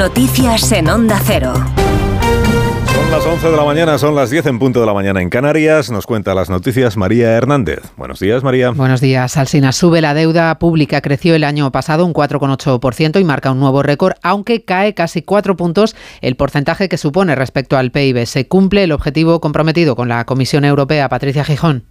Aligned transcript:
Noticias 0.00 0.72
en 0.72 0.88
Onda 0.88 1.20
Cero. 1.22 1.52
Son 1.52 3.10
las 3.10 3.26
11 3.26 3.50
de 3.50 3.56
la 3.58 3.64
mañana, 3.66 3.98
son 3.98 4.14
las 4.14 4.30
10 4.30 4.46
en 4.46 4.58
punto 4.58 4.80
de 4.80 4.86
la 4.86 4.94
mañana 4.94 5.20
en 5.20 5.28
Canarias. 5.28 5.90
Nos 5.90 6.06
cuenta 6.06 6.34
las 6.34 6.48
noticias 6.48 6.96
María 6.96 7.32
Hernández. 7.32 7.82
Buenos 7.98 8.18
días, 8.18 8.42
María. 8.42 8.70
Buenos 8.70 9.02
días, 9.02 9.36
Alsina. 9.36 9.72
Sube 9.72 10.00
la 10.00 10.14
deuda 10.14 10.58
pública, 10.58 11.02
creció 11.02 11.34
el 11.34 11.44
año 11.44 11.70
pasado 11.70 12.06
un 12.06 12.14
4,8% 12.14 13.20
y 13.20 13.24
marca 13.24 13.52
un 13.52 13.60
nuevo 13.60 13.82
récord, 13.82 14.14
aunque 14.22 14.64
cae 14.64 14.94
casi 14.94 15.20
4 15.20 15.54
puntos 15.58 15.94
el 16.22 16.34
porcentaje 16.34 16.88
que 16.88 16.96
supone 16.96 17.34
respecto 17.34 17.76
al 17.76 17.90
PIB. 17.90 18.24
Se 18.24 18.48
cumple 18.48 18.84
el 18.84 18.92
objetivo 18.92 19.38
comprometido 19.42 19.96
con 19.96 20.08
la 20.08 20.24
Comisión 20.24 20.64
Europea, 20.64 21.10
Patricia 21.10 21.44
Gijón. 21.44 21.84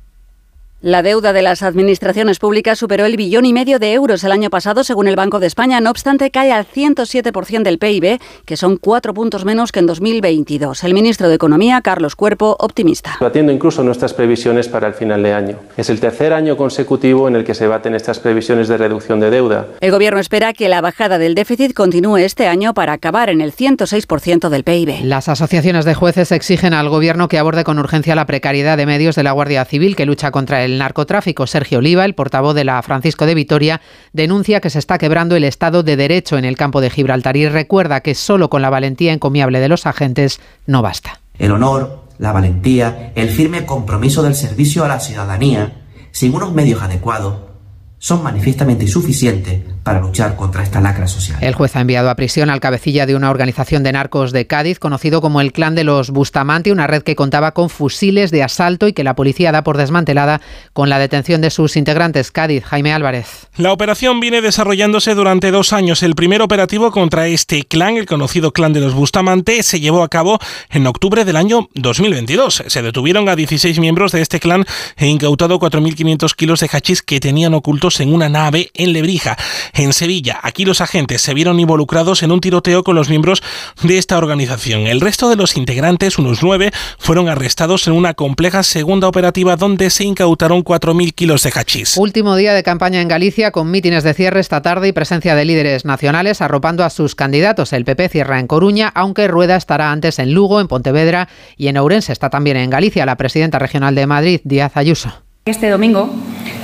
La 0.81 1.01
deuda 1.01 1.33
de 1.33 1.41
las 1.41 1.61
administraciones 1.61 2.39
públicas 2.39 2.79
superó 2.79 3.03
el 3.03 3.17
billón 3.17 3.43
y 3.43 3.51
medio 3.51 3.79
de 3.79 3.91
euros 3.91 4.23
el 4.23 4.31
año 4.31 4.49
pasado, 4.49 4.85
según 4.85 5.09
el 5.09 5.17
Banco 5.17 5.41
de 5.41 5.47
España. 5.47 5.81
No 5.81 5.89
obstante, 5.89 6.31
cae 6.31 6.53
al 6.53 6.65
107% 6.65 7.63
del 7.63 7.79
PIB, 7.79 8.17
que 8.45 8.55
son 8.55 8.77
cuatro 8.77 9.13
puntos 9.13 9.43
menos 9.43 9.73
que 9.73 9.79
en 9.79 9.87
2022. 9.87 10.85
El 10.85 10.93
ministro 10.93 11.27
de 11.27 11.35
Economía, 11.35 11.81
Carlos 11.81 12.15
Cuerpo, 12.15 12.55
optimista. 12.59 13.17
Batiendo 13.19 13.51
incluso 13.51 13.83
nuestras 13.83 14.13
previsiones 14.13 14.69
para 14.69 14.87
el 14.87 14.93
final 14.93 15.21
de 15.21 15.33
año. 15.33 15.57
Es 15.75 15.89
el 15.89 15.99
tercer 15.99 16.31
año 16.31 16.55
consecutivo 16.55 17.27
en 17.27 17.35
el 17.35 17.43
que 17.43 17.55
se 17.55 17.67
baten 17.67 17.93
estas 17.93 18.19
previsiones 18.19 18.69
de 18.69 18.77
reducción 18.77 19.19
de 19.19 19.31
deuda. 19.31 19.67
El 19.81 19.91
Gobierno 19.91 20.21
espera 20.21 20.53
que 20.53 20.69
la 20.69 20.79
bajada 20.79 21.17
del 21.17 21.35
déficit 21.35 21.73
continúe 21.73 22.19
este 22.19 22.47
año 22.47 22.73
para 22.73 22.93
acabar 22.93 23.29
en 23.29 23.41
el 23.41 23.51
106% 23.51 24.47
del 24.47 24.63
PIB. 24.63 25.03
Las 25.03 25.27
asociaciones 25.27 25.83
de 25.83 25.93
jueces 25.93 26.31
exigen 26.31 26.73
al 26.73 26.87
Gobierno 26.87 27.27
que 27.27 27.37
aborde 27.37 27.65
con 27.65 27.79
urgencia 27.79 28.15
la 28.15 28.25
precariedad 28.25 28.77
de 28.77 28.85
medios 28.85 29.17
de 29.17 29.23
la 29.23 29.33
Guardia 29.33 29.65
Civil 29.65 29.97
que 29.97 30.05
lucha 30.05 30.31
contra 30.31 30.63
el 30.63 30.68
el 30.71 30.77
narcotráfico. 30.77 31.47
Sergio 31.47 31.79
Oliva, 31.79 32.05
el 32.05 32.15
portavoz 32.15 32.55
de 32.55 32.63
la 32.63 32.81
Francisco 32.81 33.25
de 33.25 33.35
Vitoria, 33.35 33.81
denuncia 34.13 34.61
que 34.61 34.69
se 34.69 34.79
está 34.79 34.97
quebrando 34.97 35.35
el 35.35 35.43
Estado 35.43 35.83
de 35.83 35.95
Derecho 35.95 36.37
en 36.37 36.45
el 36.45 36.57
campo 36.57 36.81
de 36.81 36.89
Gibraltar 36.89 37.37
y 37.37 37.47
recuerda 37.47 38.01
que 38.01 38.15
solo 38.15 38.49
con 38.49 38.61
la 38.61 38.69
valentía 38.69 39.13
encomiable 39.13 39.59
de 39.59 39.69
los 39.69 39.85
agentes 39.85 40.39
no 40.65 40.81
basta. 40.81 41.21
El 41.37 41.51
honor, 41.51 42.03
la 42.17 42.31
valentía, 42.31 43.11
el 43.15 43.29
firme 43.29 43.65
compromiso 43.65 44.21
del 44.21 44.35
servicio 44.35 44.83
a 44.83 44.87
la 44.87 44.99
ciudadanía, 44.99 45.85
sin 46.11 46.33
unos 46.33 46.53
medios 46.53 46.81
adecuados, 46.81 47.49
son 47.97 48.23
manifiestamente 48.23 48.85
insuficientes 48.85 49.61
para 49.83 49.99
luchar 49.99 50.35
contra 50.35 50.63
esta 50.63 50.81
lacra 50.81 51.07
social. 51.07 51.37
El 51.41 51.53
juez 51.53 51.75
ha 51.75 51.81
enviado 51.81 52.09
a 52.09 52.15
prisión 52.15 52.49
al 52.49 52.59
cabecilla 52.59 53.05
de 53.05 53.15
una 53.15 53.29
organización 53.29 53.83
de 53.83 53.91
narcos 53.91 54.31
de 54.31 54.47
Cádiz, 54.47 54.79
conocido 54.79 55.21
como 55.21 55.41
el 55.41 55.51
Clan 55.51 55.75
de 55.75 55.83
los 55.83 56.11
Bustamante, 56.11 56.71
una 56.71 56.87
red 56.87 57.03
que 57.03 57.15
contaba 57.15 57.53
con 57.53 57.69
fusiles 57.69 58.31
de 58.31 58.43
asalto 58.43 58.87
y 58.87 58.93
que 58.93 59.03
la 59.03 59.15
policía 59.15 59.51
da 59.51 59.63
por 59.63 59.77
desmantelada 59.77 60.41
con 60.73 60.89
la 60.89 60.99
detención 60.99 61.41
de 61.41 61.49
sus 61.49 61.77
integrantes. 61.77 62.31
Cádiz, 62.31 62.63
Jaime 62.65 62.93
Álvarez. 62.93 63.47
La 63.55 63.71
operación 63.71 64.19
viene 64.19 64.41
desarrollándose 64.41 65.15
durante 65.15 65.51
dos 65.51 65.73
años. 65.73 66.03
El 66.03 66.15
primer 66.15 66.41
operativo 66.41 66.91
contra 66.91 67.27
este 67.27 67.63
clan, 67.63 67.97
el 67.97 68.05
conocido 68.05 68.51
Clan 68.51 68.73
de 68.73 68.81
los 68.81 68.93
Bustamante, 68.93 69.63
se 69.63 69.79
llevó 69.79 70.03
a 70.03 70.09
cabo 70.09 70.39
en 70.69 70.87
octubre 70.87 71.25
del 71.25 71.35
año 71.35 71.69
2022. 71.75 72.63
Se 72.67 72.81
detuvieron 72.81 73.29
a 73.29 73.35
16 73.35 73.79
miembros 73.79 74.11
de 74.11 74.21
este 74.21 74.39
clan 74.39 74.65
e 74.97 75.07
incautado 75.07 75.59
4.500 75.59 76.35
kilos 76.35 76.59
de 76.59 76.69
hachís 76.71 77.01
que 77.01 77.19
tenían 77.19 77.53
ocultos 77.53 77.99
en 77.99 78.13
una 78.13 78.29
nave 78.29 78.71
en 78.73 78.93
Lebrija, 78.93 79.37
en 79.79 79.93
Sevilla. 79.93 80.39
Aquí 80.43 80.65
los 80.65 80.81
agentes 80.81 81.21
se 81.21 81.33
vieron 81.33 81.59
involucrados 81.59 82.21
en 82.23 82.31
un 82.31 82.41
tiroteo 82.41 82.83
con 82.83 82.95
los 82.95 83.09
miembros 83.09 83.41
de 83.81 83.97
esta 83.97 84.17
organización. 84.17 84.87
El 84.87 85.01
resto 85.01 85.29
de 85.29 85.35
los 85.35 85.55
integrantes, 85.55 86.17
unos 86.17 86.43
nueve, 86.43 86.71
fueron 86.97 87.29
arrestados 87.29 87.87
en 87.87 87.93
una 87.93 88.13
compleja 88.13 88.63
segunda 88.63 89.07
operativa 89.07 89.55
donde 89.55 89.89
se 89.89 90.03
incautaron 90.03 90.63
4.000 90.63 91.13
kilos 91.13 91.43
de 91.43 91.51
hachís. 91.51 91.97
Último 91.97 92.35
día 92.35 92.53
de 92.53 92.63
campaña 92.63 93.01
en 93.01 93.07
Galicia 93.07 93.51
con 93.51 93.71
mítines 93.71 94.03
de 94.03 94.13
cierre 94.13 94.39
esta 94.39 94.61
tarde 94.61 94.89
y 94.89 94.91
presencia 94.91 95.35
de 95.35 95.45
líderes 95.45 95.85
nacionales 95.85 96.41
arropando 96.41 96.83
a 96.83 96.89
sus 96.89 97.15
candidatos. 97.15 97.73
El 97.73 97.85
PP 97.85 98.09
cierra 98.09 98.39
en 98.39 98.47
Coruña, 98.47 98.91
aunque 98.93 99.27
Rueda 99.27 99.55
estará 99.55 99.91
antes 99.91 100.19
en 100.19 100.33
Lugo, 100.33 100.59
en 100.59 100.67
Pontevedra 100.67 101.29
y 101.57 101.67
en 101.67 101.77
Ourense. 101.77 102.11
Está 102.11 102.29
también 102.29 102.57
en 102.57 102.69
Galicia 102.69 103.05
la 103.05 103.15
presidenta 103.15 103.59
regional 103.59 103.95
de 103.95 104.07
Madrid, 104.07 104.41
Díaz 104.43 104.75
Ayuso. 104.75 105.13
Este 105.45 105.69
domingo 105.69 106.13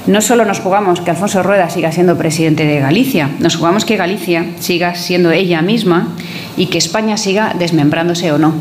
no 0.08 0.22
solo 0.22 0.46
nos 0.46 0.60
jugamos 0.60 1.02
que 1.02 1.12
Alfonso 1.12 1.42
Rueda 1.42 1.70
siga 1.70 1.92
siendo 1.92 2.18
presidente 2.18 2.66
de 2.66 2.80
Galicia, 2.80 3.30
nos 3.40 3.56
jugamos 3.56 3.86
que 3.86 3.98
Galicia 3.98 4.46
siga 4.60 4.96
siendo 4.96 5.32
ella 5.32 5.62
misma 5.62 6.10
y 6.58 6.68
que 6.68 6.78
España 6.78 7.18
siga 7.18 7.56
desmembrándose 7.58 8.32
o 8.32 8.38
no. 8.38 8.54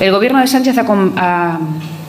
El 0.00 0.12
gobierno 0.12 0.40
de 0.40 0.46
Sánchez 0.46 0.76
ha, 0.78 1.58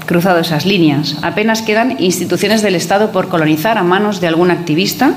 cruzado 0.05 0.39
esas 0.39 0.65
líneas. 0.65 1.17
Apenas 1.21 1.61
quedan 1.61 1.95
instituciones 1.99 2.61
del 2.61 2.75
Estado 2.75 3.11
por 3.11 3.29
colonizar 3.29 3.77
a 3.77 3.83
manos 3.83 4.19
de 4.19 4.27
algún 4.27 4.51
activista 4.51 5.13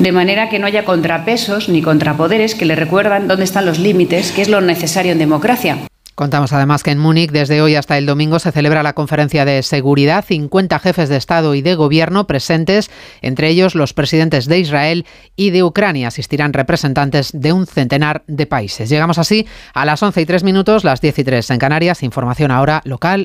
de 0.00 0.12
manera 0.12 0.48
que 0.48 0.58
no 0.58 0.66
haya 0.66 0.84
contrapesos 0.84 1.68
ni 1.68 1.82
contrapoderes 1.82 2.54
que 2.54 2.66
le 2.66 2.74
recuerdan 2.74 3.28
dónde 3.28 3.44
están 3.44 3.64
los 3.64 3.78
límites, 3.78 4.32
que 4.32 4.42
es 4.42 4.48
lo 4.48 4.60
necesario 4.60 5.12
en 5.12 5.18
democracia. 5.18 5.78
Contamos 6.16 6.54
además 6.54 6.82
que 6.82 6.92
en 6.92 6.98
Múnich 6.98 7.30
desde 7.30 7.60
hoy 7.60 7.76
hasta 7.76 7.98
el 7.98 8.06
domingo 8.06 8.38
se 8.38 8.50
celebra 8.50 8.82
la 8.82 8.94
conferencia 8.94 9.44
de 9.44 9.62
seguridad, 9.62 10.24
50 10.24 10.78
jefes 10.78 11.10
de 11.10 11.18
Estado 11.18 11.54
y 11.54 11.60
de 11.60 11.74
Gobierno 11.74 12.26
presentes, 12.26 12.90
entre 13.20 13.50
ellos 13.50 13.74
los 13.74 13.92
presidentes 13.92 14.46
de 14.46 14.58
Israel 14.58 15.04
y 15.36 15.50
de 15.50 15.62
Ucrania. 15.62 16.08
Asistirán 16.08 16.54
representantes 16.54 17.32
de 17.34 17.52
un 17.52 17.66
centenar 17.66 18.24
de 18.26 18.46
países. 18.46 18.88
Llegamos 18.88 19.18
así 19.18 19.46
a 19.74 19.84
las 19.84 20.02
11 20.02 20.22
y 20.22 20.24
3 20.24 20.42
minutos, 20.42 20.84
las 20.84 21.02
10 21.02 21.18
y 21.18 21.24
3 21.24 21.50
en 21.50 21.58
Canarias. 21.58 22.02
Información 22.02 22.50
ahora 22.50 22.80
local 22.84 23.24